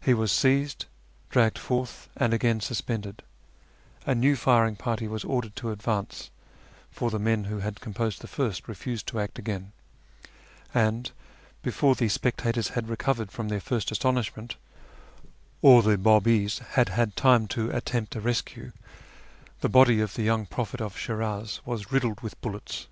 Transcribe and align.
He 0.00 0.14
was 0.14 0.30
seized, 0.30 0.86
dragged 1.28 1.58
fortli, 1.58 2.06
and 2.16 2.32
again 2.32 2.60
suspended; 2.60 3.24
a 4.06 4.14
new 4.14 4.36
firing 4.36 4.76
party 4.76 5.08
was 5.08 5.24
ordered 5.24 5.56
to 5.56 5.72
advance 5.72 6.30
(for 6.88 7.10
the 7.10 7.18
men 7.18 7.46
who 7.50 7.58
had 7.58 7.80
composed 7.80 8.20
the 8.20 8.28
first 8.28 8.68
refused 8.68 9.08
to 9.08 9.18
act 9.18 9.40
again); 9.40 9.72
and 10.72 11.10
before 11.64 11.96
the 11.96 12.08
spectators 12.08 12.68
had 12.78 12.88
recovered 12.88 13.32
from 13.32 13.48
their 13.48 13.58
first 13.58 13.90
astonishment, 13.90 14.54
or 15.62 15.82
the 15.82 15.98
Babis 15.98 16.60
had 16.74 16.90
had 16.90 17.16
time 17.16 17.48
to 17.48 17.68
attempt 17.74 18.14
a 18.14 18.20
rescue, 18.20 18.70
the 19.62 19.68
body 19.68 20.00
of 20.00 20.14
the 20.14 20.22
young 20.22 20.46
prophet 20.46 20.80
of 20.80 20.96
Shiniz 20.96 21.58
was 21.66 21.90
riddled 21.90 22.20
with 22.20 22.40
bullets. 22.40 22.86